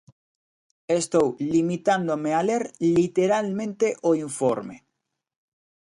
Estou 0.99 1.27
limitándome 1.53 2.31
a 2.39 2.41
ler 2.49 2.63
literalmente 2.97 3.87
o 4.09 4.11
informe. 4.27 4.77